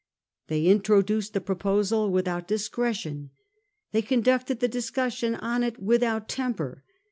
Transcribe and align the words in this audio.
They 0.47 0.65
introduced 0.65 1.33
the 1.35 1.41
proposal 1.41 2.09
without 2.09 2.47
discretion; 2.47 3.29
they 3.91 4.01
conducted 4.01 4.59
the 4.59 4.67
discussion 4.67 5.35
on 5.35 5.61
it 5.63 5.77
with 5.77 6.01
out 6.01 6.27
temper. 6.27 6.83